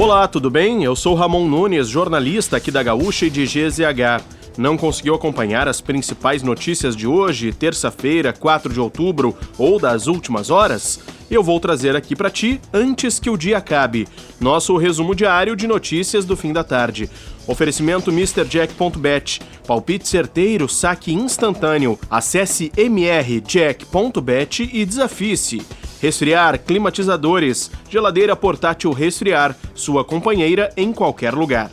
[0.00, 0.82] Olá, tudo bem?
[0.82, 4.24] Eu sou Ramon Nunes, jornalista aqui da Gaúcha e de GZH.
[4.56, 10.48] Não conseguiu acompanhar as principais notícias de hoje, terça-feira, 4 de outubro, ou das últimas
[10.48, 11.00] horas?
[11.30, 14.08] Eu vou trazer aqui para ti antes que o dia acabe.
[14.40, 17.10] Nosso resumo diário de notícias do fim da tarde.
[17.46, 19.42] Oferecimento MrJack.bet.
[19.66, 21.98] Palpite certeiro, saque instantâneo.
[22.10, 25.60] Acesse mrjack.bet e desafie-se.
[26.00, 31.70] Resfriar, climatizadores, geladeira portátil Resfriar, sua companheira em qualquer lugar.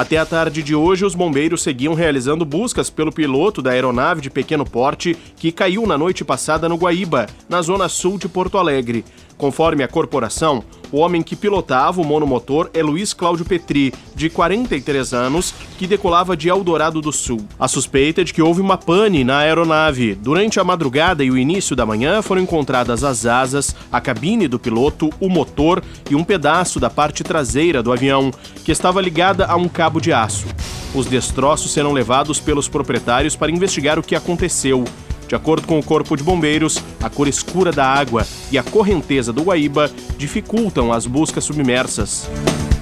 [0.00, 4.30] Até a tarde de hoje, os bombeiros seguiam realizando buscas pelo piloto da aeronave de
[4.30, 9.04] pequeno porte que caiu na noite passada no Guaíba, na zona sul de Porto Alegre.
[9.40, 15.14] Conforme a corporação, o homem que pilotava o monomotor é Luiz Cláudio Petri, de 43
[15.14, 17.40] anos, que decolava de Eldorado do Sul.
[17.58, 20.14] A suspeita é de que houve uma pane na aeronave.
[20.14, 24.58] Durante a madrugada e o início da manhã foram encontradas as asas, a cabine do
[24.58, 28.30] piloto, o motor e um pedaço da parte traseira do avião,
[28.62, 30.46] que estava ligada a um cabo de aço.
[30.94, 34.84] Os destroços serão levados pelos proprietários para investigar o que aconteceu.
[35.26, 39.32] De acordo com o Corpo de Bombeiros, a cor escura da água e a correnteza
[39.32, 42.28] do Guaíba dificultam as buscas submersas.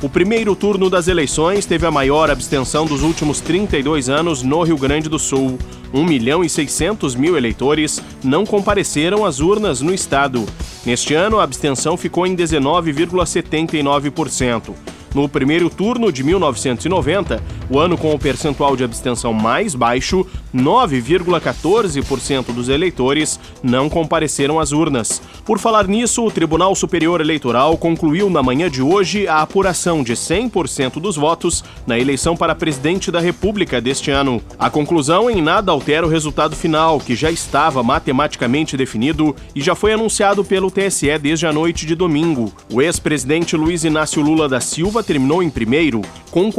[0.00, 4.78] O primeiro turno das eleições teve a maior abstenção dos últimos 32 anos no Rio
[4.78, 5.58] Grande do Sul.
[5.92, 10.46] 1 milhão e 600 mil eleitores não compareceram às urnas no estado.
[10.86, 14.72] Neste ano, a abstenção ficou em 19,79%.
[15.14, 22.52] No primeiro turno de 1990, o ano com o percentual de abstenção mais baixo, 9,14%
[22.52, 25.20] dos eleitores não compareceram às urnas.
[25.44, 30.14] Por falar nisso, o Tribunal Superior Eleitoral concluiu na manhã de hoje a apuração de
[30.14, 34.42] 100% dos votos na eleição para presidente da República deste ano.
[34.58, 39.74] A conclusão em nada altera o resultado final, que já estava matematicamente definido e já
[39.74, 42.52] foi anunciado pelo TSE desde a noite de domingo.
[42.72, 46.50] O ex-presidente Luiz Inácio Lula da Silva terminou em primeiro, com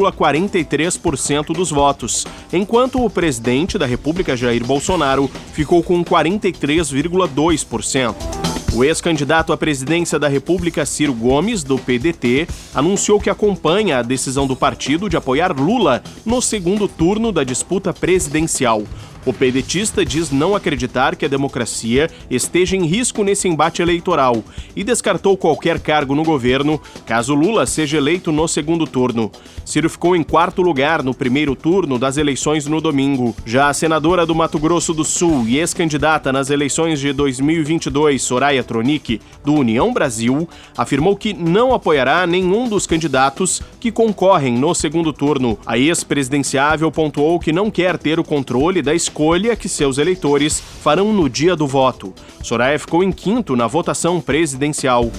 [0.00, 8.14] 48,43% dos votos, enquanto o presidente da República Jair Bolsonaro ficou com 43,2%.
[8.72, 14.46] O ex-candidato à presidência da República, Ciro Gomes, do PDT, anunciou que acompanha a decisão
[14.46, 18.84] do partido de apoiar Lula no segundo turno da disputa presidencial.
[19.26, 24.42] O pedetista diz não acreditar que a democracia esteja em risco nesse embate eleitoral
[24.74, 29.30] e descartou qualquer cargo no governo caso Lula seja eleito no segundo turno.
[29.64, 33.36] Ciro ficou em quarto lugar no primeiro turno das eleições no domingo.
[33.44, 38.64] Já a senadora do Mato Grosso do Sul e ex-candidata nas eleições de 2022, Soraya
[38.64, 45.12] Tronic, do União Brasil, afirmou que não apoiará nenhum dos candidatos que concorrem no segundo
[45.12, 45.58] turno.
[45.66, 50.60] A ex-presidenciável pontuou que não quer ter o controle da escolha escolha que seus eleitores
[50.60, 52.14] farão no dia do voto.
[52.42, 55.10] Soraya ficou em quinto na votação presidencial.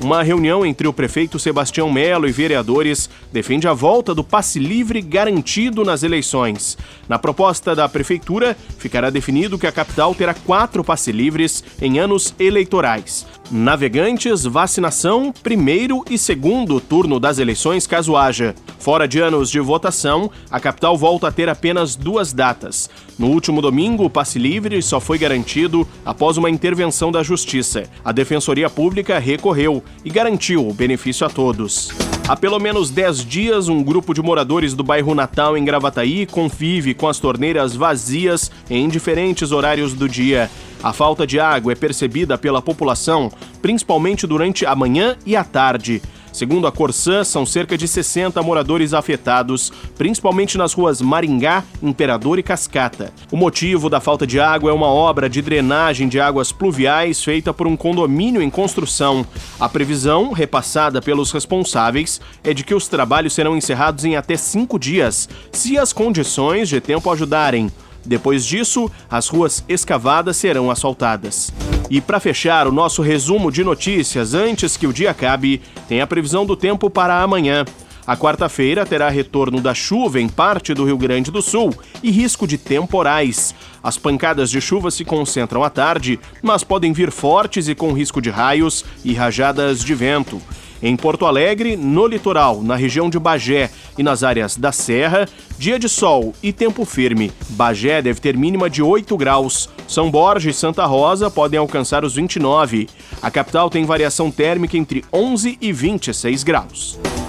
[0.00, 5.00] Uma reunião entre o prefeito Sebastião Melo e vereadores defende a volta do passe livre
[5.00, 6.76] garantido nas eleições.
[7.08, 12.34] Na proposta da prefeitura, ficará definido que a capital terá quatro passe livres em anos
[12.38, 13.26] eleitorais.
[13.50, 18.54] Navegantes, vacinação, primeiro e segundo turno das eleições, caso haja.
[18.78, 22.90] Fora de anos de votação, a capital volta a ter apenas duas datas.
[23.18, 27.84] No último domingo, o passe livre só foi garantido após uma intervenção da Justiça.
[28.04, 31.90] A Defensoria Pública recorreu e garantiu o benefício a todos.
[32.28, 36.92] Há pelo menos 10 dias, um grupo de moradores do bairro Natal, em Gravataí, convive
[36.92, 40.50] com as torneiras vazias em diferentes horários do dia.
[40.82, 43.30] A falta de água é percebida pela população,
[43.62, 46.02] principalmente durante a manhã e a tarde.
[46.36, 52.42] Segundo a Corsã, são cerca de 60 moradores afetados, principalmente nas ruas Maringá, Imperador e
[52.42, 53.10] Cascata.
[53.32, 57.54] O motivo da falta de água é uma obra de drenagem de águas pluviais feita
[57.54, 59.26] por um condomínio em construção.
[59.58, 64.78] A previsão, repassada pelos responsáveis, é de que os trabalhos serão encerrados em até cinco
[64.78, 67.72] dias, se as condições de tempo ajudarem.
[68.04, 71.50] Depois disso, as ruas escavadas serão asfaltadas.
[71.88, 76.06] E para fechar o nosso resumo de notícias antes que o dia acabe, tem a
[76.06, 77.64] previsão do tempo para amanhã.
[78.06, 82.46] A quarta-feira terá retorno da chuva em parte do Rio Grande do Sul e risco
[82.46, 83.52] de temporais.
[83.82, 88.22] As pancadas de chuva se concentram à tarde, mas podem vir fortes e com risco
[88.22, 90.40] de raios e rajadas de vento.
[90.80, 95.26] Em Porto Alegre, no litoral, na região de Bagé e nas áreas da Serra,
[95.58, 97.32] dia de sol e tempo firme.
[97.50, 99.68] Bagé deve ter mínima de 8 graus.
[99.88, 102.88] São Borja e Santa Rosa podem alcançar os 29.
[103.22, 106.98] A capital tem variação térmica entre 11 e 26 graus.